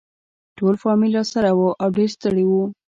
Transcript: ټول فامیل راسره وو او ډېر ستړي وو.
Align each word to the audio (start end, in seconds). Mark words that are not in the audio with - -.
ټول 0.57 0.73
فامیل 0.83 1.11
راسره 1.19 1.51
وو 1.57 1.69
او 1.81 1.89
ډېر 1.97 2.09
ستړي 2.15 2.43
وو. 2.47 2.63